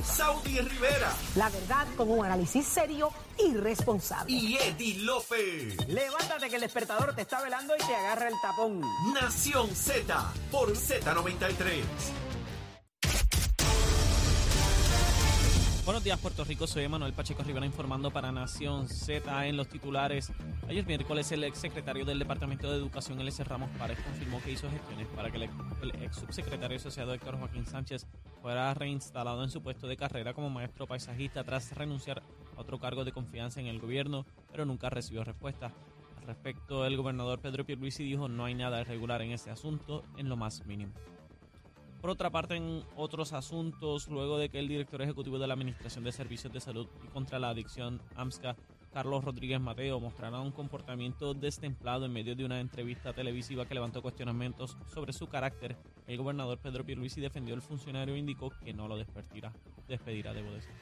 [0.00, 4.32] Saudi Rivera La verdad con un análisis serio y responsable.
[4.32, 5.76] y Eddie Lofe.
[5.88, 8.80] Levántate que el despertador te está velando y te agarra el tapón.
[9.12, 11.82] Nación Z por Z93.
[15.84, 16.68] Buenos días, Puerto Rico.
[16.68, 20.30] Soy Manuel Pacheco Rivera informando para Nación Z en los titulares.
[20.68, 23.42] Ayer miércoles, el exsecretario del Departamento de Educación, L.S.
[23.42, 28.06] Ramos Párez, confirmó que hizo gestiones para que el ex subsecretario asociado Héctor Joaquín Sánchez
[28.40, 32.22] fuera reinstalado en su puesto de carrera como maestro paisajista tras renunciar
[32.56, 35.72] a otro cargo de confianza en el gobierno, pero nunca recibió respuesta.
[36.16, 40.28] Al respecto, el gobernador Pedro Pierluisi dijo no hay nada irregular en este asunto en
[40.28, 40.92] lo más mínimo.
[42.02, 46.02] Por otra parte, en otros asuntos, luego de que el director ejecutivo de la Administración
[46.02, 48.56] de Servicios de Salud y contra la Adicción, AMSCA,
[48.92, 54.02] Carlos Rodríguez Mateo, mostrara un comportamiento destemplado en medio de una entrevista televisiva que levantó
[54.02, 55.76] cuestionamientos sobre su carácter,
[56.08, 59.52] el gobernador Pedro Pierluisi defendió al funcionario e indicó que no lo despedirá,
[59.86, 60.72] despedirá, debo decir.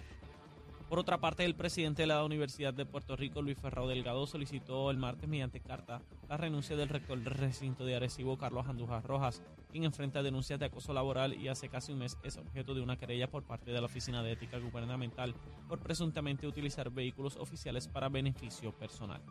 [0.89, 4.91] Por otra parte, el presidente de la Universidad de Puerto Rico, Luis Ferrao Delgado, solicitó
[4.91, 9.43] el martes mediante carta la renuncia del rector del recinto de Arecibo, Carlos Andújar Rojas,
[9.71, 12.97] quien enfrenta denuncias de acoso laboral y hace casi un mes es objeto de una
[12.97, 15.35] querella por parte de la Oficina de Ética Gubernamental
[15.69, 19.23] por presuntamente utilizar vehículos oficiales para beneficio personal.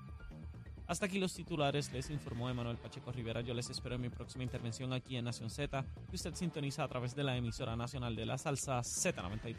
[0.88, 3.42] Hasta aquí los titulares, les informó Emanuel Pacheco Rivera.
[3.42, 6.88] Yo les espero en mi próxima intervención aquí en Nación Z, que usted sintoniza a
[6.88, 9.56] través de la emisora nacional de la salsa Z93.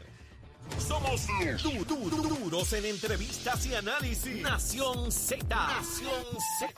[0.77, 1.25] Somos
[1.63, 4.43] du- du- du- duros en entrevistas y análisis.
[4.43, 5.45] Nación Z.
[5.47, 6.23] Nación
[6.59, 6.71] Z.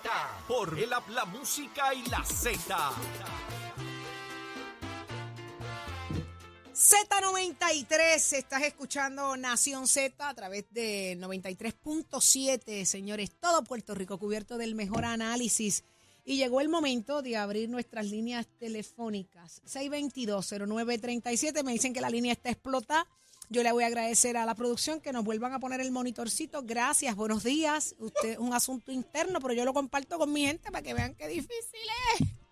[0.47, 2.91] Por el la música y la Z.
[6.83, 14.75] Z93, estás escuchando Nación Z a través de 93.7, señores, todo Puerto Rico cubierto del
[14.75, 15.85] mejor análisis.
[16.25, 19.61] Y llegó el momento de abrir nuestras líneas telefónicas.
[19.65, 23.07] 622-0937, me dicen que la línea está explotada.
[23.47, 26.63] Yo le voy a agradecer a la producción que nos vuelvan a poner el monitorcito.
[26.63, 27.95] Gracias, buenos días.
[27.97, 31.15] Usted es un asunto interno, pero yo lo comparto con mi gente para que vean
[31.15, 31.79] qué difícil
[32.19, 32.42] es.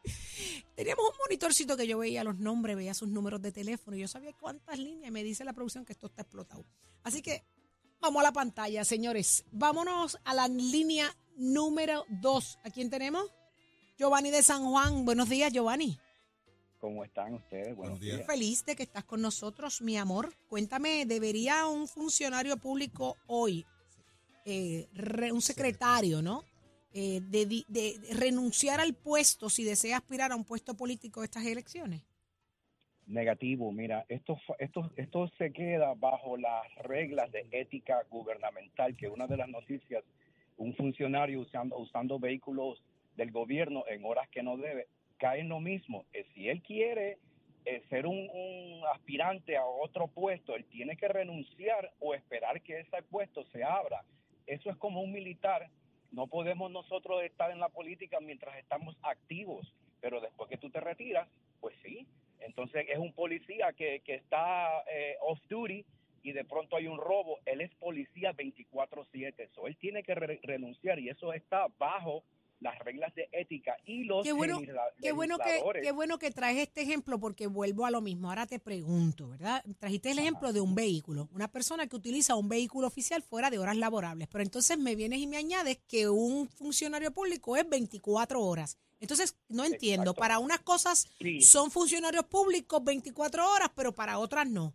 [0.82, 4.08] Teníamos un monitorcito que yo veía los nombres, veía sus números de teléfono y yo
[4.08, 6.66] sabía cuántas líneas y me dice la producción que esto está explotado.
[7.04, 7.44] Así que
[8.00, 9.46] vamos a la pantalla, señores.
[9.52, 12.60] Vámonos a la línea número 2.
[12.64, 13.32] ¿A quién tenemos?
[14.00, 15.06] Giovanni de San Juan.
[15.06, 16.00] Buenos días, Giovanni.
[16.80, 17.76] ¿Cómo están ustedes?
[17.76, 18.26] Buenos, días.
[18.26, 20.36] Feliz de que estás con nosotros, mi amor.
[20.50, 23.68] Cuéntame, ¿debería un funcionario público hoy,
[24.46, 26.44] eh, re- un secretario, ¿no?
[26.94, 31.26] Eh, de, di- de renunciar al puesto si desea aspirar a un puesto político de
[31.26, 32.04] estas elecciones?
[33.08, 39.26] Negativo, mira, esto, esto, esto se queda bajo las reglas de ética gubernamental, que una
[39.26, 40.04] de las noticias,
[40.58, 42.84] un funcionario usando, usando vehículos
[43.16, 44.88] del gobierno en horas que no debe,
[45.18, 46.06] cae en lo mismo.
[46.12, 47.20] Eh, si él quiere
[47.66, 52.82] eh, ser un, un aspirante a otro puesto, él tiene que renunciar o esperar que
[52.82, 54.04] ese puesto se abra.
[54.46, 55.70] Eso es como un militar.
[56.12, 60.80] No podemos nosotros estar en la política mientras estamos activos, pero después que tú te
[60.80, 61.28] retiras,
[61.60, 62.06] pues sí.
[62.40, 65.86] Entonces es un policía que, que está eh, off duty
[66.24, 67.40] y de pronto hay un robo.
[67.46, 72.24] Él es policía 24/7, eso él tiene que re- renunciar y eso está bajo
[72.62, 76.32] las reglas de ética y los Qué bueno, legisla- qué bueno que, qué bueno que
[76.32, 78.30] traes este ejemplo porque vuelvo a lo mismo.
[78.30, 79.64] Ahora te pregunto, ¿verdad?
[79.80, 83.58] Trajiste el ejemplo de un vehículo, una persona que utiliza un vehículo oficial fuera de
[83.60, 88.42] horas laborables, pero entonces me vienes y me añades que un funcionario público es 24
[88.42, 88.78] horas.
[89.00, 90.20] Entonces, no entiendo, Exacto.
[90.20, 91.42] para unas cosas Sí.
[91.42, 94.72] son funcionarios públicos 24 horas, pero para otras no.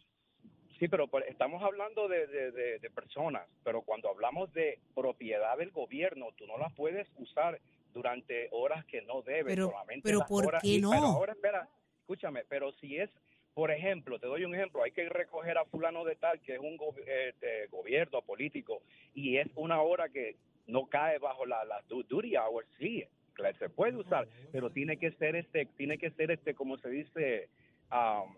[0.80, 5.56] Sí, pero por- estamos hablando de, de- de- de personas, pero cuando hablamos de propiedad
[5.56, 7.58] del gobierno, tú no la puedes usar
[8.00, 9.54] durante horas que no debes.
[9.54, 10.90] Pero- solamente pero las ¿por horas- qué y- no?
[10.90, 11.68] Pero ahora, espera,
[12.00, 13.08] escúchame, pero si es,
[13.54, 16.60] por ejemplo, te doy un ejemplo, hay que recoger a fulano de tal, que es
[16.60, 18.82] un go- eh, de gobierno político,
[19.14, 20.36] y es una hora que
[20.66, 23.02] no cae bajo la, la du- duty hours, sí,
[23.58, 27.48] se puede usar, pero tiene que ser este, tiene que ser este, como se dice,
[27.90, 28.34] um,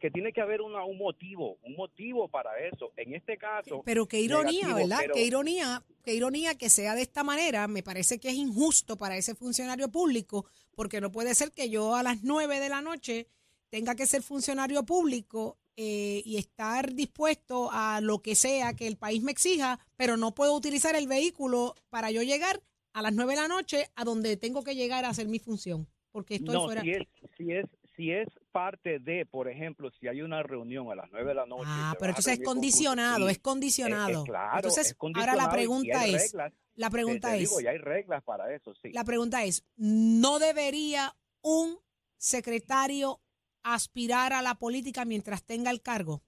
[0.00, 2.92] que tiene que haber una, un motivo, un motivo para eso.
[2.96, 4.98] En este caso, Pero qué ironía, negativo, ¿verdad?
[5.00, 7.66] pero- Qué ironía, qué ironía que sea de esta manera.
[7.68, 11.94] Me parece que es injusto para ese funcionario público, porque no puede ser que yo
[11.94, 13.26] a las nueve de la noche
[13.68, 18.96] tenga que ser funcionario público eh, y estar dispuesto a lo que sea que el
[18.98, 22.60] país me exija, pero no puedo utilizar el vehículo para yo llegar
[22.92, 25.86] a las nueve de la noche a donde tengo que llegar a hacer mi función,
[26.10, 26.82] porque estoy no, fuera.
[26.82, 27.06] si es,
[27.38, 31.28] si es, si es parte de, por ejemplo, si hay una reunión a las 9
[31.28, 31.64] de la noche.
[31.66, 34.20] Ah, pero entonces es condicionado, es condicionado.
[34.20, 37.66] eh, eh, claro, entonces, es ahora la pregunta es, reglas, la pregunta es, digo, y
[37.66, 38.92] hay reglas para eso, sí.
[38.92, 41.78] La pregunta es, ¿no debería un
[42.16, 43.20] secretario
[43.62, 46.22] aspirar a la política mientras tenga el cargo?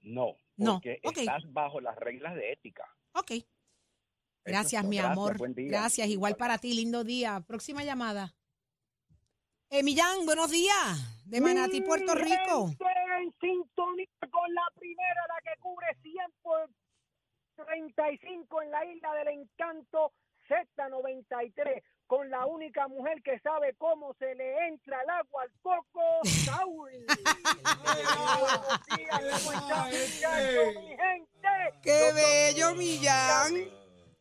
[0.00, 1.18] No, No, porque ok.
[1.18, 2.84] estás bajo las reglas de ética.
[3.12, 3.32] Ok.
[4.44, 5.36] Gracias, es mi Gracias, amor.
[5.54, 7.44] Gracias, igual para ti, lindo día.
[7.46, 8.34] Próxima llamada.
[9.70, 10.96] Eh, Millán, buenos días.
[11.26, 12.70] De Manatí, Puerto Rico.
[13.20, 16.70] en sintonía con la primera, la que cubre 100 por
[17.66, 20.14] 35 en la isla del encanto,
[20.48, 26.00] Z93, con la única mujer que sabe cómo se le entra el agua al coco,
[26.24, 26.90] Saúl.
[31.82, 33.52] ¡Qué bello, Millán!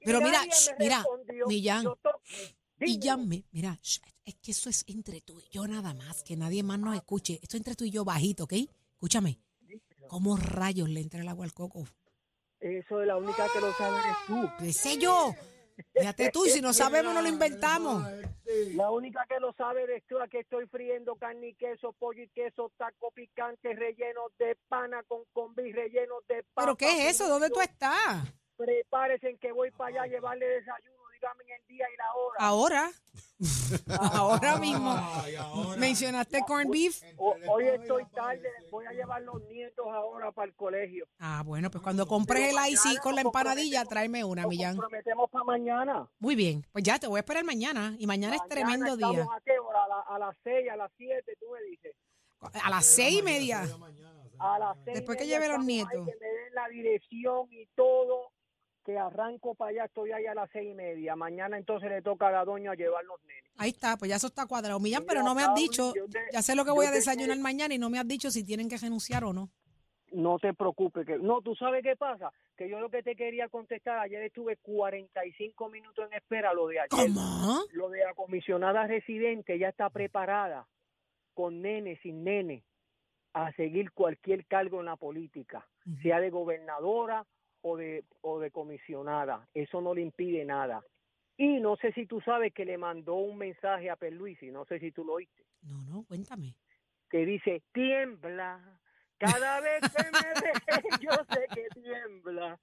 [0.03, 0.41] Pero mira,
[0.77, 1.05] mira.
[1.47, 1.85] Millán.
[2.79, 3.77] Llame, mira,
[4.27, 7.39] es que eso es entre tú y yo nada más, que nadie más nos escuche.
[7.41, 8.53] Esto es entre tú y yo bajito, ¿ok?
[8.91, 9.39] Escúchame.
[10.09, 11.87] ¿Cómo rayos le entra el agua al coco?
[12.59, 14.49] Eso es la única que lo sabe eres tú.
[14.59, 15.33] ¿Qué sé yo?
[15.93, 18.03] Fíjate tú, si no sabemos, no lo inventamos.
[18.73, 20.19] La única que lo sabe eres tú.
[20.19, 25.23] Aquí estoy friendo carne y queso, pollo y queso, taco picante, rellenos de pana con
[25.31, 26.63] combi, rellenos de papa.
[26.63, 27.29] ¿Pero qué es eso?
[27.29, 28.27] ¿Dónde tú estás?
[28.57, 31.03] Prepárense en que voy para allá a llevarle desayuno.
[31.13, 32.37] Dígame en el día y la hora.
[32.39, 32.91] Ahora.
[33.99, 34.95] Ahora mismo.
[35.77, 37.01] ¿Mencionaste corned beef?
[37.17, 38.49] O- hoy estoy tarde.
[38.71, 41.05] Voy a llevar los nietos ahora para el colegio.
[41.19, 44.75] Ah, bueno, pues cuando compres el IC con la empanadilla, tráeme una, Nos Millán.
[44.77, 46.07] comprometemos para mañana.
[46.19, 47.95] Muy bien, pues ya te voy a esperar mañana.
[47.99, 49.07] Y mañana es tremendo día.
[49.23, 49.83] ¿A qué hora?
[49.83, 51.93] A, la- a las seis, a las siete, tú me dices.
[52.63, 53.67] A las seis y media.
[54.39, 55.91] A las seis y Después que lleve los ahí, nietos.
[56.05, 58.31] que me den la dirección y todo,
[58.87, 61.13] que arranco para allá, estoy ahí a las seis y media.
[61.17, 63.43] Mañana entonces le toca a la doña llevar los nenes.
[63.57, 64.79] Ahí está, pues ya eso está cuadrado.
[64.79, 67.37] Millán, pero no me has dicho, te- ya sé lo que voy a te- desayunar
[67.39, 69.49] mañana y no me has dicho si tienen que renunciar o no.
[70.13, 71.05] No te preocupes.
[71.05, 72.31] que No, tú sabes qué pasa.
[72.55, 76.79] Que yo lo que te quería contestar, ayer estuve 45 minutos en espera, lo de
[76.79, 76.89] ayer.
[76.89, 77.59] ¿Cómo?
[77.73, 80.65] Lo de la comisionada residente ya está preparada,
[81.33, 82.63] con nene, sin nene,
[83.33, 85.67] a seguir cualquier cargo en la política,
[86.01, 87.25] sea de gobernadora
[87.67, 89.47] o de, o de comisionada.
[89.53, 90.81] Eso no le impide nada.
[91.37, 94.79] Y no sé si tú sabes que le mandó un mensaje a Perluisi, no sé
[94.79, 96.55] si tú lo oíste, No, no, cuéntame.
[97.09, 98.79] que dice, tiembla.
[99.19, 102.59] Cada vez que me ve, yo sé que tiembla.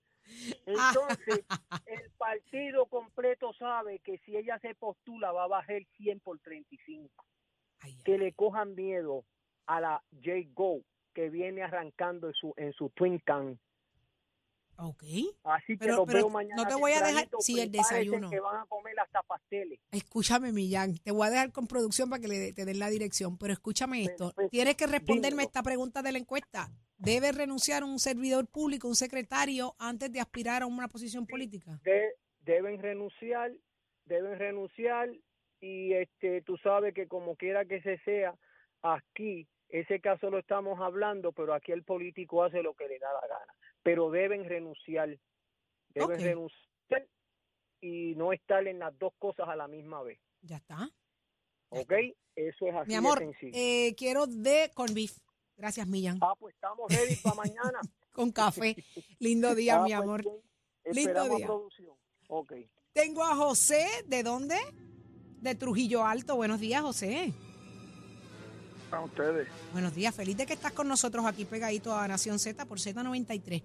[0.66, 1.44] Entonces,
[1.86, 7.24] el partido completo sabe que si ella se postula va a bajar 100 por 35.
[7.80, 9.24] Ay, ay, Que le cojan miedo
[9.66, 10.32] a la J.
[10.54, 10.82] Go
[11.14, 13.58] que viene arrancando en su, en su Twin Can.
[14.76, 15.02] Ok.
[15.44, 16.62] Así que Pero- los pero veo mañana.
[16.62, 18.30] no te voy a dejar- sí, el desayuno.
[18.30, 19.80] Que van a comer hasta pasteles.
[19.90, 20.96] Escúchame, Millán.
[20.98, 23.36] Te voy a dejar con producción para que le, te den la dirección.
[23.38, 24.26] Pero escúchame esto.
[24.32, 24.50] Perfecto.
[24.50, 25.46] Tienes que responderme Dímelo.
[25.48, 26.68] esta pregunta de la encuesta.
[26.96, 31.78] ¿Debe renunciar un servidor público, un secretario, antes de aspirar a una posición política?
[31.82, 33.52] De- deben renunciar,
[34.04, 35.08] deben renunciar
[35.60, 38.34] y este tú sabes que como quiera que se sea,
[38.82, 43.08] aquí ese caso lo estamos hablando, pero aquí el político hace lo que le da
[43.12, 43.52] la gana,
[43.84, 45.16] pero deben renunciar,
[45.90, 47.06] deben renunciar
[47.80, 50.90] y no estar en las dos cosas a la misma vez, Ya está.
[51.70, 51.92] Ya ¿ok?
[52.34, 53.52] Eso es así Mi amor, de sencillo.
[53.54, 55.16] eh, quiero de corned beef.
[55.56, 56.18] Gracias, Millán.
[56.20, 57.80] ah, pues estamos ready para mañana.
[58.12, 58.74] Con café.
[59.20, 60.24] Lindo día, Ah, mi pues, amor.
[60.86, 61.46] Lindo día.
[61.46, 61.96] producción.
[62.28, 62.52] Ok.
[62.92, 63.86] Tengo a José.
[64.06, 64.56] ¿De dónde?
[65.40, 66.36] De Trujillo Alto.
[66.36, 67.32] Buenos días, José.
[68.94, 69.48] A ustedes.
[69.72, 70.14] Buenos días.
[70.14, 73.62] Feliz de que estás con nosotros aquí pegadito a Nación Z por Z93.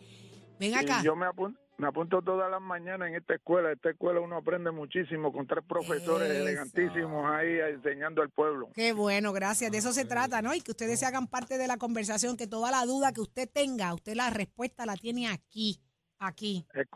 [0.60, 1.02] Ven Y acá.
[1.04, 3.72] yo me apunto, me apunto todas las mañanas en esta escuela.
[3.72, 6.42] Esta escuela uno aprende muchísimo con tres profesores Eso.
[6.42, 8.70] elegantísimos ahí enseñando al pueblo.
[8.74, 9.72] Qué bueno, gracias.
[9.72, 10.54] De eso se trata, ¿no?
[10.54, 13.50] Y que ustedes se hagan parte de la conversación, que toda la duda que usted
[13.50, 15.80] tenga, usted la respuesta la tiene aquí,
[16.20, 16.66] aquí.
[16.74, 16.88] Es,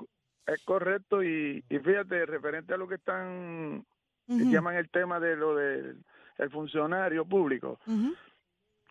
[0.47, 3.85] es correcto y, y fíjate, referente a lo que están,
[4.27, 6.03] Ujú, llaman el tema de lo del
[6.37, 7.79] el funcionario público.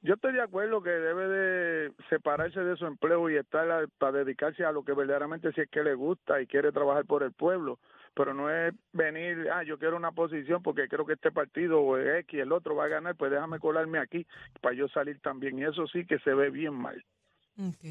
[0.05, 4.19] Yo estoy de acuerdo que debe de separarse de su empleo y estar a- para
[4.25, 7.31] dedicarse a lo que verdaderamente sí es que le gusta y quiere trabajar por el
[7.33, 7.79] pueblo,
[8.15, 11.97] pero no es venir, ah, yo quiero una posición porque creo que este partido o
[11.97, 14.27] el X, el otro va a ganar, pues déjame colarme aquí
[14.61, 15.57] para yo salir también.
[15.61, 17.05] Y eso sí que se ve bien mal.
[17.57, 17.85] Ok,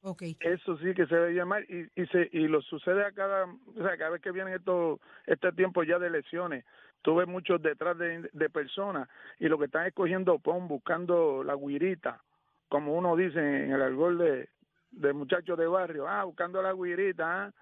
[0.00, 0.22] ok.
[0.40, 3.44] Eso sí que se ve bien mal y, y, se, y lo sucede a cada,
[3.44, 6.64] o sea, cada vez que vienen estos, este tiempo ya de elecciones,
[7.02, 11.54] tú ves muchos detrás de, de personas y lo que están escogiendo pon, buscando la
[11.56, 12.22] guirita,
[12.68, 14.48] como uno dice en el argol de,
[14.90, 17.52] de muchachos de barrio, ah, buscando la guirita, ah,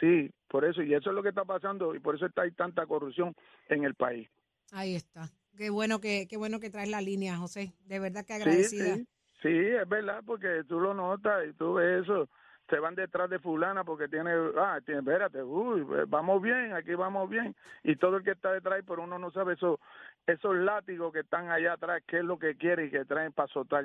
[0.00, 2.52] sí, por eso, y eso es lo que está pasando y por eso está hay
[2.52, 3.34] tanta corrupción
[3.68, 4.28] en el país.
[4.72, 5.30] Ahí está.
[5.56, 7.72] Qué bueno que, qué bueno que traes la línea, José.
[7.86, 8.96] De verdad que Sí, agradecida.
[8.96, 9.06] sí,
[9.42, 12.28] sí, es verdad, porque tú lo notas y tú ves eso.
[12.68, 17.30] Se van detrás de fulana porque tiene, ah, tiene, espérate, uy, vamos bien, aquí vamos
[17.30, 17.54] bien.
[17.84, 19.78] Y todo el que está detrás, pero uno no sabe eso,
[20.26, 23.44] esos látigos que están allá atrás, qué es lo que quiere y que traen para
[23.46, 23.84] azotar.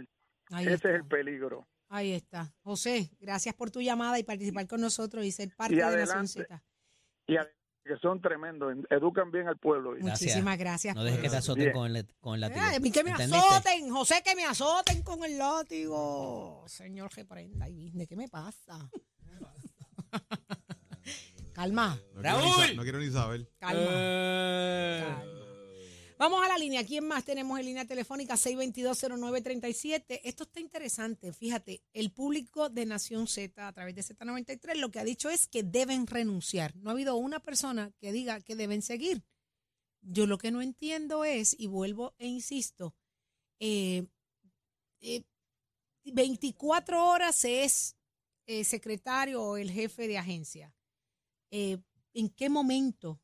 [0.51, 0.89] Ahí Ese está.
[0.89, 1.67] es el peligro.
[1.89, 2.45] Ahí está.
[2.63, 5.99] José, gracias por tu llamada y participar con nosotros y ser parte Y de Nación
[5.99, 6.27] adelante.
[6.27, 6.63] Z.
[7.27, 7.47] Y a-
[7.83, 9.91] que son tremendos, educan bien al pueblo.
[9.91, 10.21] Gracias.
[10.21, 10.95] Muchísimas gracias.
[10.95, 11.73] No dejes que te azoten Bien.
[11.73, 12.61] con el, con el látigo.
[12.61, 13.37] A mí que me ¿Entendiste?
[13.45, 16.63] azoten, José, que me azoten con el látigo.
[16.67, 17.65] Señor, reprenda.
[17.65, 18.89] Ay, ¿de qué me pasa?
[21.53, 23.49] Calma, No quiero, ni no quiero ni saber.
[23.59, 23.81] calma.
[23.85, 25.03] Eh.
[25.05, 25.40] calma.
[26.21, 26.85] Vamos a la línea.
[26.85, 28.35] ¿Quién más tenemos en línea telefónica?
[28.35, 30.21] 6220937.
[30.23, 31.33] Esto está interesante.
[31.33, 35.47] Fíjate, el público de Nación Z a través de Z93 lo que ha dicho es
[35.47, 36.75] que deben renunciar.
[36.75, 39.23] No ha habido una persona que diga que deben seguir.
[40.03, 42.95] Yo lo que no entiendo es, y vuelvo e insisto,
[43.59, 44.05] eh,
[44.99, 45.23] eh,
[46.03, 47.95] 24 horas es
[48.45, 50.71] eh, secretario o el jefe de agencia.
[51.49, 51.79] Eh,
[52.13, 53.19] ¿En qué momento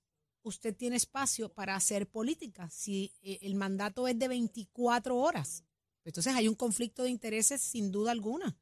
[0.48, 2.70] usted tiene espacio para hacer política?
[2.70, 5.64] Si eh, el mandato es de 24 horas,
[6.04, 8.58] entonces hay un conflicto de intereses sin duda alguna.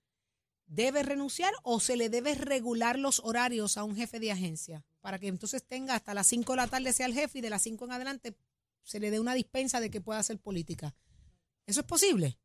[0.68, 5.20] ¿Debe renunciar o se le debe regular los horarios a un jefe de agencia para
[5.20, 7.62] que entonces tenga hasta las 5 de la tarde sea el jefe y de las
[7.62, 8.36] 5 en adelante
[8.82, 10.96] se le dé una dispensa de que pueda hacer política?
[11.68, 12.39] ¿Eso es posible?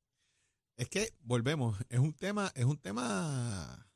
[0.76, 3.86] Es que volvemos, es un tema, es un tema,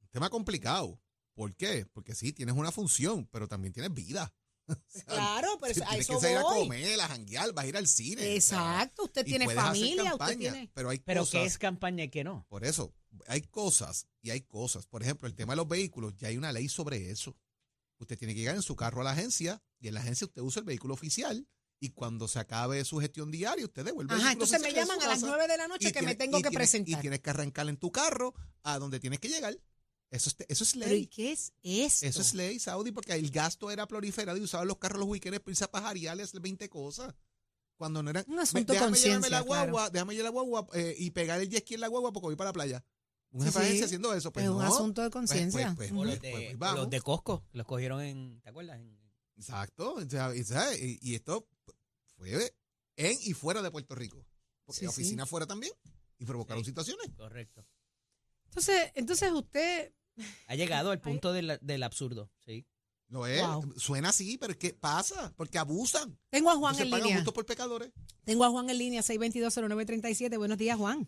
[0.00, 1.00] un tema complicado.
[1.34, 1.86] ¿Por qué?
[1.86, 4.32] Porque sí, tienes una función, pero también tienes vida.
[4.88, 7.68] Sea, Claro, pero sí, a tienes eso que salir a comer, a janguear, vas a
[7.68, 8.34] ir al cine.
[8.34, 10.70] Exacto, usted tiene familia, usted tiene...
[10.74, 12.46] Pero hay Pero cosas, que es campaña y que no.
[12.48, 12.94] por eso,
[13.26, 14.86] hay cosas y hay cosas.
[14.86, 17.36] Por ejemplo, el tema de los vehículos, ya hay una ley sobre eso.
[17.98, 20.42] Usted tiene que llegar en su carro a la agencia y en la agencia usted
[20.42, 21.46] usa el vehículo oficial
[21.78, 24.86] y cuando se acabe su gestión diaria usted devuelve el Ajá, vehículo entonces me oficial
[24.88, 26.98] llaman a las casa 9 de la noche que me tengo que tienes- presentar.
[26.98, 29.56] Y tienes que arrancar en tu carro a donde tienes que llegar.
[30.12, 31.06] Eso es, eso es Pero ¿y ley.
[31.06, 32.06] qué es esto?
[32.06, 35.40] Eso es ley, Saudi, porque el gasto era proliferado y usaban los carros los weekends
[35.40, 37.14] para irse a pajarear y hacer 20 cosas.
[37.76, 38.24] Cuando no eran.
[38.28, 39.90] Un asunto de déjame llevarme conciencia, la guagua, claro.
[39.90, 42.36] déjame llevar la guagua eh, y pegar el jet ski en la guagua porque voy
[42.36, 42.84] para la playa.
[43.30, 43.68] Un Sí, jefe de sí.
[43.70, 44.32] agencia haciendo eso.
[44.32, 44.62] Pues es un no.
[44.64, 45.72] asunto de Pues- conciencia.
[45.74, 48.76] pues- O pues- los pues- de, pues los de Costco, los cogieron en, ¿te acuerdas?
[48.78, 49.00] En-
[49.38, 49.96] Exacto.
[50.34, 50.78] y, ¿sabes?
[50.82, 51.48] y- y esto
[52.16, 52.54] fue
[52.96, 54.26] en y fuera de Puerto Rico.
[54.66, 55.00] Porque Sí, la sí.
[55.00, 55.72] oficina fuera también
[56.18, 56.70] y provocaron Sí.
[56.70, 57.08] situaciones.
[57.16, 57.66] correcto.
[58.44, 59.92] Entonces, entonces usted,
[60.46, 62.66] Ha llegado al punto del, del absurdo, sí.
[63.08, 63.42] Lo es.
[63.46, 63.74] Wow.
[63.76, 66.18] Suena así, pero es que pasa, porque abusan.
[66.30, 67.18] tengo a Juan Entonces en pagan línea.
[67.18, 67.92] justos por pecadores.
[68.24, 70.38] Tengo a Juan en línea, 6220937.
[70.38, 71.06] Buenos días, Juan.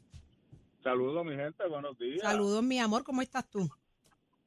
[0.82, 2.20] Saludos, mi gente, buenos días.
[2.20, 3.66] Saludos, mi amor, ¿cómo estás tú?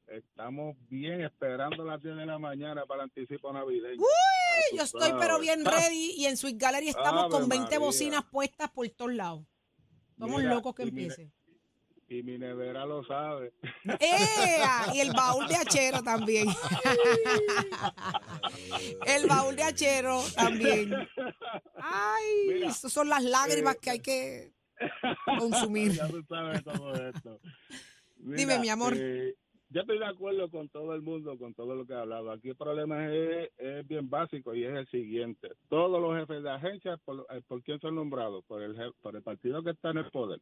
[0.06, 4.00] Estamos bien esperando las 10 de la mañana para el anticipo navideño.
[4.00, 7.78] Uy, yo estoy pero bien ready y en Sweet Gallery estamos Ave con 20 María.
[7.80, 9.44] bocinas puestas por todos lados.
[10.12, 11.32] Estamos Mira, locos que mire- empiece.
[12.10, 13.52] Y mi nevera lo sabe.
[14.00, 14.86] ¡Ea!
[14.94, 16.48] Y el baúl de achero también.
[19.06, 20.94] el baúl de achero también.
[21.76, 24.52] Ay, Mira, esas son las lágrimas eh, que hay que
[25.38, 25.92] consumir.
[25.96, 27.40] ya tú sabes todo esto.
[28.16, 28.94] Dime, mi amor.
[28.96, 29.34] eh,
[29.70, 32.30] yo estoy de acuerdo con todo el mundo, con todo lo que ha hablado.
[32.30, 35.50] Aquí el problema es, es bien básico y es el siguiente.
[35.68, 38.42] Todos los jefes de agencias, ¿por, eh, ¿por quién son nombrados?
[38.46, 40.40] Por el, por el partido que está en el poder.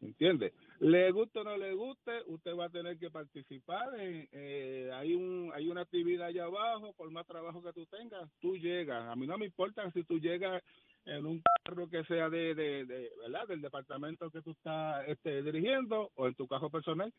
[0.00, 0.52] ¿Entiende?
[0.78, 3.98] Le guste o no le guste, usted va a tener que participar.
[3.98, 8.30] En, eh, hay un hay una actividad allá abajo, por más trabajo que tú tengas,
[8.40, 9.08] tú llegas.
[9.08, 10.62] A mí no me importa si tú llegas
[11.04, 13.48] en un carro que sea de, de, ¿verdad?
[13.48, 17.12] del departamento que tú estás este, dirigiendo o en tu carro personal,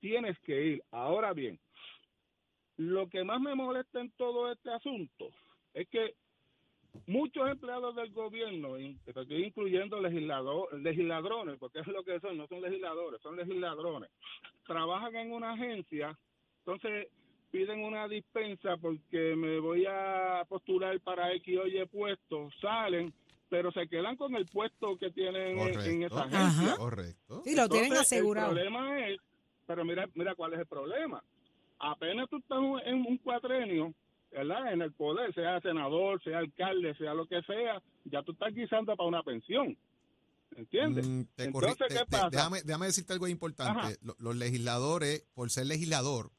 [0.00, 0.82] tienes que ir.
[0.90, 1.58] Ahora bien,
[2.76, 5.28] lo que más me molesta en todo este asunto
[5.74, 6.14] es que
[7.06, 13.20] muchos empleados del gobierno, incluyendo legislador, legisladrones, porque es lo que son, no son legisladores,
[13.22, 14.10] son legisladrones,
[14.66, 16.16] trabajan en una agencia,
[16.58, 17.08] entonces
[17.50, 23.12] piden una dispensa porque me voy a postular para X o Y puesto, salen,
[23.48, 26.68] pero se quedan con el puesto que tienen en, en esa agencia.
[26.68, 26.76] Ajá.
[26.78, 27.42] Correcto.
[27.44, 28.48] Sí, lo tienen Entonces, asegurado.
[28.48, 29.20] El problema es,
[29.66, 31.22] pero mira, mira cuál es el problema.
[31.78, 33.92] Apenas tú estás en un cuatrenio,
[34.32, 34.72] ¿verdad?
[34.72, 38.96] En el poder, sea senador, sea alcalde, sea lo que sea, ya tú estás guisando
[38.96, 39.76] para una pensión.
[40.56, 41.06] ¿Entiendes?
[41.06, 42.28] Mm, te Entonces, corri- ¿qué te- pasa?
[42.30, 43.80] déjame, déjame decirte algo importante.
[43.80, 43.90] Ajá.
[44.02, 46.30] Lo- Los legisladores, por ser legislador,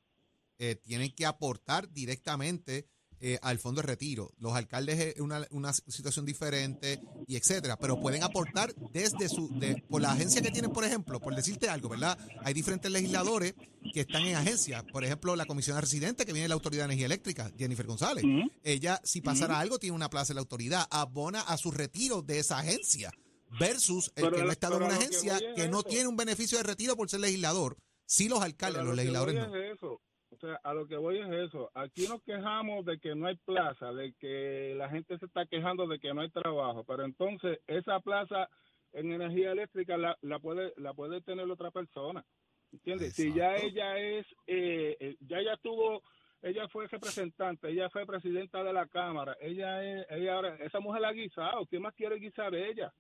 [0.60, 2.88] eh, tienen que aportar directamente
[3.26, 4.34] eh, al fondo de retiro.
[4.38, 9.82] Los alcaldes es una, una situación diferente y etcétera, pero pueden aportar desde su, de,
[9.90, 12.18] por la agencia que tienen, por ejemplo, por decirte algo, ¿verdad?
[12.44, 13.54] Hay diferentes legisladores
[13.94, 14.84] que están en agencias.
[14.92, 18.26] Por ejemplo, la comisión residente que viene de la Autoridad de Energía Eléctrica, Jennifer González.
[18.62, 22.40] Ella, si pasara algo, tiene una plaza en la autoridad, abona a su retiro de
[22.40, 23.10] esa agencia.
[23.58, 26.18] Versus el Pero que no ha estado en una que agencia que no tiene un
[26.18, 27.78] beneficio de retiro por ser legislador.
[28.06, 29.56] Sí los alcaldes, Pero los legisladores no.
[29.56, 30.02] es eso.
[30.44, 31.72] Sea, a lo que voy es eso.
[31.74, 35.88] Aquí nos quejamos de que no hay plaza, de que la gente se está quejando
[35.88, 38.50] de que no hay trabajo, pero entonces esa plaza
[38.92, 42.26] en energía eléctrica la, la puede la puede tener otra persona.
[42.74, 43.14] ¿Entiendes?
[43.14, 46.02] Si ya ella es, eh, eh, ya ella tuvo,
[46.42, 51.06] ella fue representante, ella fue presidenta de la Cámara, ella es, ella ahora, esa mujer
[51.06, 52.94] ha guisado, ¿quién más quiere guisar ella?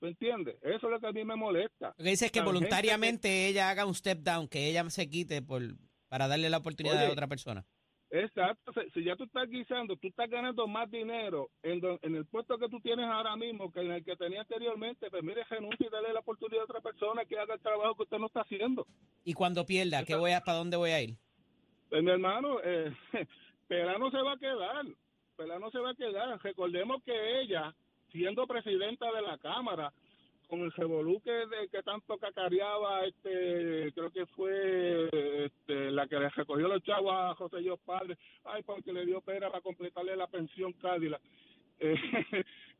[0.00, 0.56] ¿tú entiendes?
[0.62, 1.94] Eso es lo que a mí me molesta.
[1.98, 4.88] Lo que dice es que La gente voluntariamente ella haga un step down, que ella
[4.90, 5.62] se quite por
[6.12, 7.64] para darle la oportunidad a otra persona.
[8.10, 12.14] Exacto, si- si ya tú estás guisando, tú estás ganando más dinero en, do- en
[12.16, 15.42] el puesto que tú tienes ahora mismo que en el que tenía anteriormente, pues mire,
[15.48, 18.26] renuncia y dale la oportunidad a otra persona que haga el trabajo que usted no
[18.26, 18.86] está haciendo.
[19.24, 21.16] Y cuando pierda, ¿qué voy a, ¿para dónde voy a ir?
[21.88, 22.92] Pues mi hermano, eh,
[23.68, 24.84] Pelano se va a quedar,
[25.34, 26.38] Pelano se va a quedar.
[26.42, 27.74] Recordemos que ella,
[28.10, 29.90] siendo presidenta de la Cámara,
[30.48, 35.08] con el revolú que, de, que tanto cacareaba, este, creo que fue
[35.46, 39.20] este, la que le recogió los chavos a José Yo Padre, ay, porque le dio
[39.22, 41.20] pena para completarle la pensión Cádila.
[41.84, 41.96] Eh,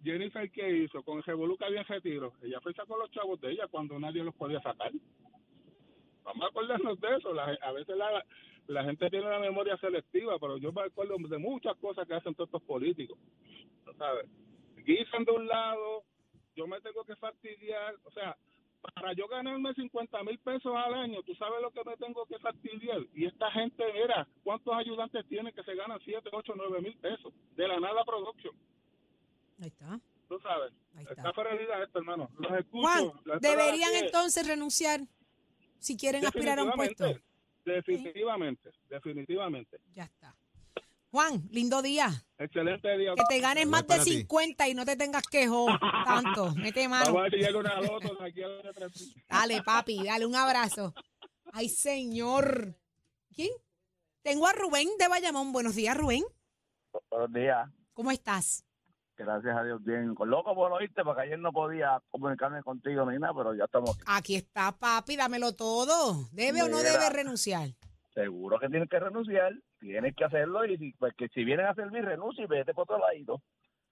[0.04, 1.02] Jennifer, ¿qué hizo?
[1.02, 3.98] Con el revolú que había en retiro, ella fue sacó los chavos de ella cuando
[3.98, 4.92] nadie los podía sacar.
[6.22, 7.32] Vamos a acordarnos de eso.
[7.34, 8.24] La- a veces la,
[8.68, 12.34] la gente tiene una memoria selectiva, pero yo me acuerdo de muchas cosas que hacen
[12.34, 13.18] todos estos políticos.
[13.84, 14.26] ¿tú ¿Sabes?
[14.84, 16.04] Guisan de un lado,
[16.54, 17.96] yo me tengo que fastidiar.
[18.04, 18.36] O sea,
[18.82, 22.38] para yo ganarme 50 mil pesos al año, tú sabes lo que me tengo que
[22.38, 23.00] fastidiar.
[23.14, 27.32] Y esta gente, era ¿cuántos ayudantes tienen que se ganan 7, 8, 9 mil pesos?
[27.56, 28.54] De la nada production.
[29.60, 30.00] Ahí está.
[30.28, 30.72] Tú sabes.
[30.96, 31.28] Ahí está.
[31.28, 32.30] Está realidad esto, hermano.
[32.38, 32.82] Los escucho.
[32.82, 35.00] Juan, deberían entonces renunciar
[35.78, 37.04] si quieren aspirar a un puesto.
[37.64, 39.78] Definitivamente, definitivamente.
[39.92, 40.34] Ya está.
[41.12, 42.08] Juan, lindo día.
[42.38, 43.12] Excelente día.
[43.14, 44.12] Que te ganes más de para ti.
[44.20, 45.66] 50 y no te tengas quejo
[46.06, 46.54] tanto.
[46.54, 47.22] Mete Vamos a mano.
[47.24, 48.86] ver si llega una loto de aquí a la otra.
[49.28, 50.94] Dale, papi, dale un abrazo.
[51.52, 52.74] Ay, señor.
[53.34, 53.50] ¿Quién?
[54.22, 55.52] Tengo a Rubén de Bayamón.
[55.52, 56.24] Buenos días, Rubén.
[57.10, 57.68] Buenos días.
[57.92, 58.64] ¿Cómo estás?
[59.14, 60.14] Gracias a Dios, bien.
[60.18, 64.02] Loco por oírte, porque ayer no podía comunicarme contigo ni nada, pero ya estamos aquí.
[64.06, 66.26] Aquí está, papi, dámelo todo.
[66.32, 67.68] ¿Debe o no debe renunciar?
[68.14, 69.52] Seguro que tienes que renunciar,
[69.86, 72.82] tienes que hacerlo y si, pues, que si vienen a servir, renuncia y vete por
[72.84, 73.42] otro lado.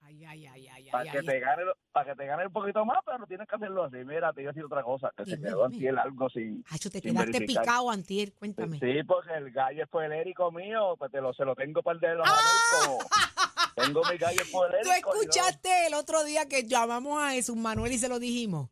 [0.03, 1.25] Ay, ay, ay, ay, Para ay, que, ay.
[1.25, 3.97] te gane, para que te gane un poquito más, pero tienes que hacerlo así.
[4.03, 6.63] Mira, te iba a decir otra cosa, que se quedó antier algo sin...
[6.71, 7.63] Acho, te sin quedaste verificar.
[7.63, 8.33] picado, Antier.
[8.33, 8.79] Cuéntame.
[8.79, 12.15] Sí, porque el gallo poelérico mío, pues te lo, se lo tengo para el de
[12.15, 13.71] los ¡Ah!
[13.75, 14.89] Tengo mi gallo poelérico.
[14.89, 18.19] ¿Tú y no- escuchaste el otro día que llamamos a Jesús Manuel y se lo
[18.19, 18.69] dijimos?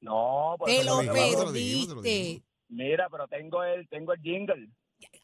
[0.00, 2.42] No, pues Te lo lo dijimos, se lo perdiste.
[2.68, 4.68] Mira, pero tengo el, tengo el jingle.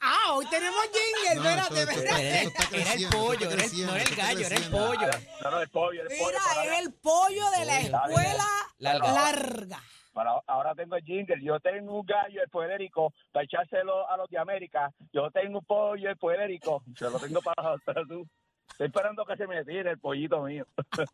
[0.00, 1.42] Ah, hoy tenemos jingle.
[1.42, 2.80] No, espérate, espérate.
[2.80, 5.08] Era el pollo, era el- no era el gallo, era el pollo.
[5.42, 6.38] No, no, el pollo, el pollo.
[6.62, 8.44] Mira, el pollo de la escuela
[8.78, 9.12] Larga.
[9.12, 9.82] larga.
[10.12, 11.42] Para- ahora tengo el jingle.
[11.42, 14.90] Yo tengo un gallo, el poelérico, para echárselo a los de América.
[15.12, 16.82] Yo tengo un pollo, el poelérico.
[16.96, 18.26] Se lo tengo para, para tú.
[18.70, 20.66] Estoy esperando que se me tire el pollito mío.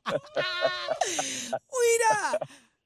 [1.52, 2.38] Mira,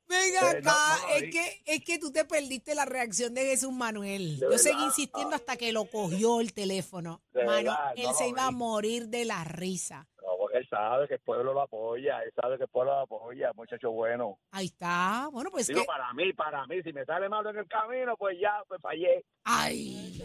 [0.08, 0.98] venga Eh, no, acá.
[1.08, 4.38] no es, que, es que tú te perdiste la reacción de Jesús Manuel.
[4.38, 7.22] De Yo seguí insistiendo hasta que lo cogió el teléfono.
[7.34, 10.06] Mano, verdad, él no se iba a morir de la risa.
[10.22, 12.20] No, porque él sabe que el pueblo lo apoya.
[12.22, 14.38] Él sabe que el pueblo lo apoya, muchacho bueno.
[14.50, 15.28] Ahí está.
[15.30, 15.86] Bueno, pues Digo, que.
[15.86, 16.82] para mí, para mí.
[16.82, 19.24] Si me sale malo en el camino, pues ya, pues fallé.
[19.44, 20.20] Ay.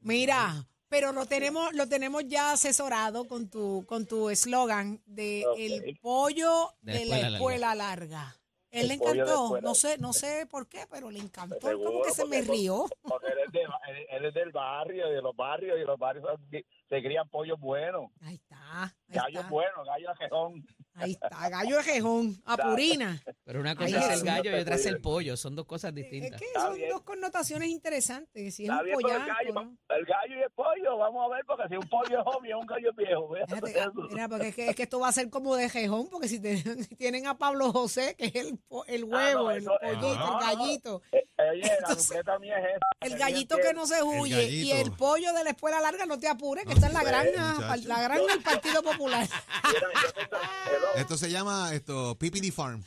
[0.00, 5.98] Mira, pero lo tenemos, lo tenemos ya asesorado con tu, con tu eslogan de el
[6.00, 8.36] pollo De la de la escuela escuela larga.
[8.70, 11.60] Él le encantó, no sé, no sé por qué, pero le encantó.
[11.60, 12.86] Seguro, Como que se me rió.
[13.02, 16.24] Porque él es, de, él- él es del barrio, de los barrios, y los barrios
[16.24, 18.10] son- se crían pollos buenos.
[18.22, 20.66] Ahí está, ahí Gallos está, buenos, gallos ajejón.
[21.00, 23.22] Ahí está, gallo de jejón, a purina.
[23.44, 25.36] Pero una Ahí cosa es el gallo y otra es el pollo.
[25.36, 26.40] Son dos cosas Es distintas.
[26.40, 28.54] que Está son dos connotaciones interesantes.
[28.54, 29.76] Si es un bien, pero el pollaco, gallo, ¿no?
[29.96, 32.66] el gallo y el pollo, vamos a ver, porque si un pollo es joven, un
[32.66, 33.34] gallo es viejo.
[33.46, 33.92] fíjate eso.
[34.10, 36.40] mira, porque es que, es que esto va a ser como de jejón, porque si
[36.40, 36.62] te-
[36.98, 40.46] tienen a Pablo José, que es el, el huevo, no, el eso- pollito, no, el
[40.56, 41.26] gallito, Eh,
[41.78, 42.36] Entonces, es esa.
[43.00, 46.18] el que gallito que no se huye y el pollo de la escuela larga, no
[46.18, 49.26] te apures, que No, está en la granja, la granja del Partido Popular.
[49.66, 49.88] Mira,
[50.96, 52.82] Esto se llama esto PPD Farm.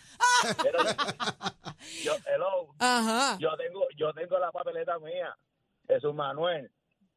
[2.04, 3.38] yo, hello, Ajá.
[3.39, 5.36] yo tengo, yo tengo la papeleta mía,
[5.88, 6.70] Jesús Manuel,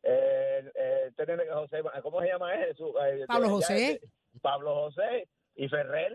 [0.03, 2.51] eh, eh, este José, ¿cómo se llama?
[2.67, 2.91] Jesús?
[3.05, 4.01] Eh, Pablo ya, José.
[4.41, 6.13] Pablo José y Ferrer,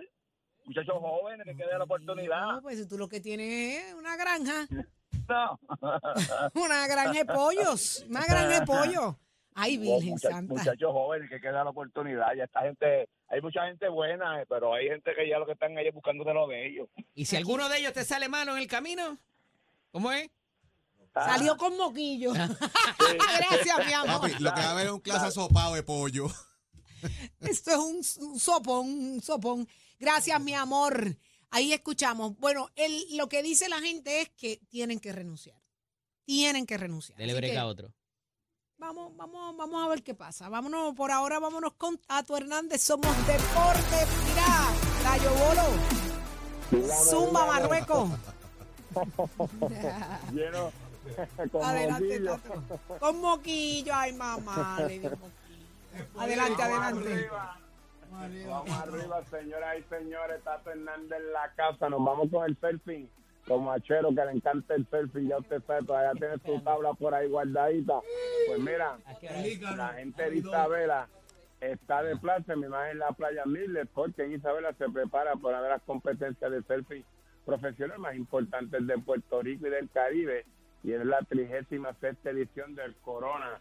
[0.66, 2.46] muchachos jóvenes que queden la oportunidad.
[2.54, 4.68] No, pues tú lo que tienes es una granja,
[5.28, 5.60] No.
[6.56, 9.16] una granja de pollos, una granja de pollos.
[9.54, 10.54] Ay, Virgen Mucha- Santa.
[10.54, 12.28] Muchachos jóvenes que queda la oportunidad.
[12.38, 15.78] Ya esta gente, hay mucha gente buena, pero hay gente que ya lo que están
[15.78, 16.90] ahí es buscándose lo de ellos.
[17.16, 19.18] Y si alguno de ellos te sale malo en el camino,
[19.90, 20.30] ¿cómo es?
[21.14, 22.34] Ah, Salió con moquillo.
[22.34, 24.22] Gracias, mi amor.
[24.30, 26.28] Papi, lo que va a haber es un clase asopado de pollo.
[27.40, 29.68] Esto es un, un sopón, un sopón.
[29.98, 31.16] Gracias, mi amor.
[31.52, 32.38] Ahí escuchamos.
[32.38, 35.58] Bueno, el, lo que dice la gente es que tienen que renunciar.
[36.26, 37.18] Tienen que renunciar.
[37.18, 37.94] Dele que a otro.
[38.82, 40.50] Vamos, vamos, vamos a ver qué pasa.
[40.50, 42.82] Vámonos, por ahora vámonos con Tato Hernández.
[42.82, 44.08] Somos deporte.
[44.28, 46.92] Mira, Gallo Bolo.
[46.92, 48.10] Zumba Marruecos.
[50.34, 50.72] Lleno
[51.52, 52.38] con Adelante, moquillo.
[52.40, 52.80] Tato.
[53.00, 53.94] Con moquillo.
[53.94, 54.78] Ay, mamá.
[54.80, 56.20] le dio moquillo.
[56.20, 57.14] Adelante, Vamos adelante.
[57.14, 57.58] arriba.
[58.50, 60.44] Vamos arriba, señoras y señores.
[60.44, 61.88] Tato Hernández en la casa.
[61.88, 63.08] Nos vamos con el surfing.
[63.52, 67.14] Como achero que le encanta el surfing, ya usted sabe, todavía tiene su tabla por
[67.14, 68.00] ahí guardadita.
[68.48, 68.98] Pues mira,
[69.76, 71.10] la gente de Isabela
[71.60, 75.58] está de plaza, me imagino en la playa Miller, porque en Isabela se prepara para
[75.58, 77.04] una de las competencias de surfing
[77.46, 80.46] profesional más importantes de Puerto Rico y del Caribe,
[80.82, 83.60] y es la trigésima sexta edición del Corona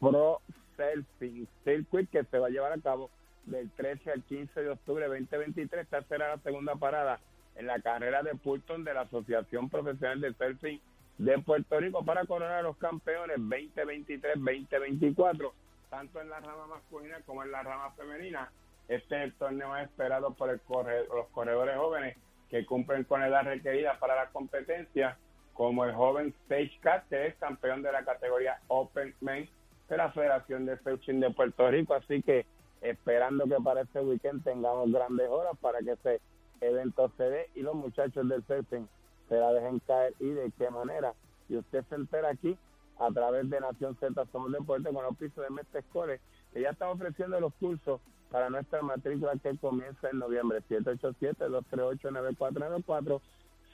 [0.00, 0.40] Pro
[0.76, 3.10] Surfing Circuit que se va a llevar a cabo
[3.46, 5.84] del 13 al 15 de octubre de 2023.
[5.84, 7.20] Esta será la segunda parada
[7.56, 10.80] en la carrera de Pulton de la Asociación Profesional de Surfing
[11.18, 15.52] de Puerto Rico para coronar a los campeones 2023-2024,
[15.90, 18.50] tanto en la rama masculina como en la rama femenina.
[18.88, 22.16] Este es el torneo esperado por el los corredores jóvenes
[22.48, 25.18] que cumplen con la edad requerida para la competencia,
[25.52, 29.48] como el joven Sage Cat, que es campeón de la categoría Open Men
[29.88, 31.94] de la Federación de Surfing de Puerto Rico.
[31.94, 32.46] Así que
[32.80, 36.20] esperando que para este weekend tengamos grandes horas para que ese
[36.60, 38.86] evento se dé y los muchachos del surfing
[39.28, 41.14] se la dejen caer y de qué manera.
[41.48, 42.58] Y usted se entera aquí
[42.98, 46.20] a través de Nación Z Somos Deporte con los pisos de Mestre Scores,
[46.52, 50.62] que ya está ofreciendo los cursos para nuestra matrícula que comienza en noviembre.
[50.68, 53.20] 787-238-9494.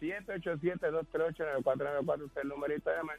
[0.01, 3.19] 787-238-9494 es el numerito de llamar.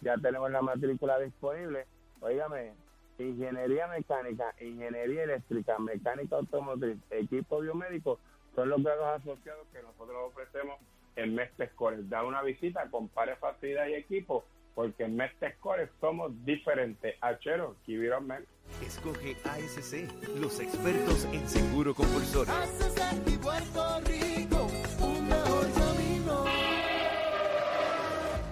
[0.00, 1.86] Ya tenemos la matrícula disponible.
[2.20, 2.72] Óigame,
[3.18, 8.18] ingeniería mecánica, ingeniería eléctrica, mecánica automotriz, equipo biomédico,
[8.54, 10.78] son los grados asociados que nosotros ofrecemos
[11.16, 12.08] en Mestre Scores.
[12.08, 17.16] Da una visita, compare facilidad y equipo, porque en Mestre Scores somos diferentes.
[17.20, 18.44] Achero, Kibiro Men.
[18.82, 22.52] Escoge ASC, los expertos en seguro compulsorio.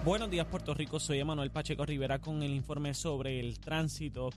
[0.03, 1.01] Buenos días, Puerto Rico.
[1.01, 4.29] Soy Emanuel Pacheco Rivera con el informe sobre el tránsito.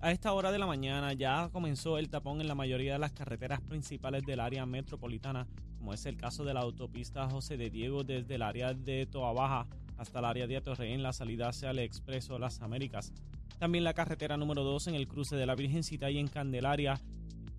[0.00, 3.12] A esta hora de la mañana ya comenzó el tapón en la mayoría de las
[3.12, 8.04] carreteras principales del área metropolitana, como es el caso de la autopista José de Diego
[8.04, 11.80] desde el área de Toa Baja hasta el área de Atorrey la salida hacia el
[11.80, 13.12] Expreso Las Américas.
[13.58, 17.00] También la carretera número 2 en el cruce de la Virgencita y en Candelaria,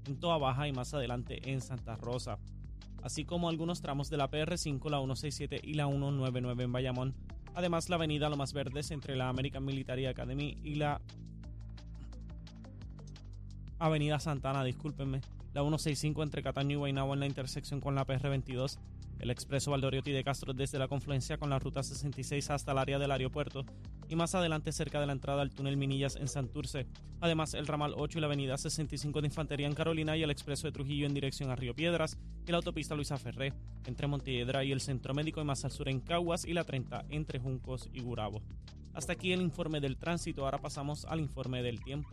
[0.08, 2.40] en Toa Baja y más adelante en Santa Rosa
[3.04, 7.16] así como algunos tramos de la PR5, la 167 y la 199 en Bayamón.
[7.56, 11.02] Además, la avenida Lomas Verdes entre la American Military Academy y la
[13.80, 15.22] Avenida Santana, discúlpenme,
[15.54, 18.78] la 165 entre Cataño y Guaynabo en la intersección con la PR22,
[19.20, 23.00] el expreso Valdoriotti de Castro desde la confluencia con la ruta 66 hasta el área
[23.00, 23.66] del aeropuerto
[24.10, 26.88] y más adelante cerca de la entrada al túnel Minillas en Santurce.
[27.22, 30.68] Además, el ramal 8 y la avenida 65 de Infantería en Carolina y el expreso
[30.68, 33.54] de Trujillo en dirección a Río Piedras y la autopista Luisa Ferré
[33.86, 37.06] entre Montiedra y el Centro Médico y más al sur en Caguas y la 30
[37.10, 38.42] entre Juncos y Gurabo.
[38.94, 42.10] Hasta aquí el informe del tránsito, ahora pasamos al informe del tiempo.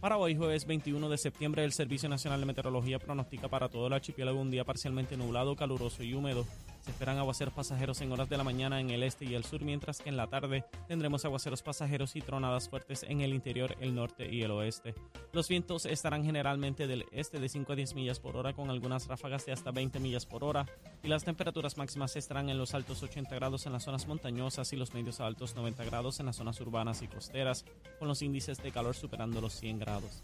[0.00, 3.92] Para hoy, jueves 21 de septiembre, el Servicio Nacional de Meteorología pronostica para todo el
[3.92, 6.46] archipiélago un día parcialmente nublado, caluroso y húmedo.
[6.80, 9.62] Se esperan aguaceros pasajeros en horas de la mañana en el este y el sur,
[9.62, 13.94] mientras que en la tarde tendremos aguaceros pasajeros y tronadas fuertes en el interior, el
[13.94, 14.94] norte y el oeste.
[15.32, 19.06] Los vientos estarán generalmente del este de 5 a 10 millas por hora, con algunas
[19.08, 20.66] ráfagas de hasta 20 millas por hora,
[21.02, 24.76] y las temperaturas máximas estarán en los altos 80 grados en las zonas montañosas y
[24.76, 27.64] los medios a altos 90 grados en las zonas urbanas y costeras,
[27.98, 30.22] con los índices de calor superando los 100 grados.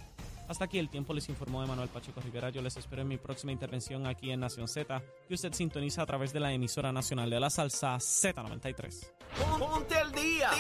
[0.49, 2.51] Hasta aquí el tiempo les informó Emanuel Pacheco Rivera.
[2.51, 6.07] Yo les espero en mi próxima intervención aquí en Nación Z, que usted sintoniza a
[6.07, 9.11] través de la emisora nacional de la salsa Z93.
[9.59, 10.51] Ponte al día.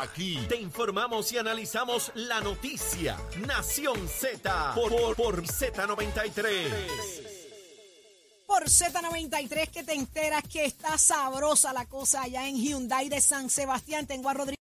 [0.00, 3.16] Aquí te informamos y analizamos la noticia.
[3.46, 7.30] Nación Z por, por, por Z93.
[8.46, 13.48] Por Z93 que te enteras que está sabrosa la cosa allá en Hyundai de San
[13.48, 14.06] Sebastián.
[14.06, 14.59] Tengo a Rodrigo.